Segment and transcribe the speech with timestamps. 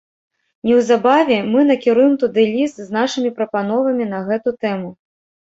[0.69, 4.89] Неўзабаве мы накіруем туды ліст з нашымі прапановамі на гэту тэму.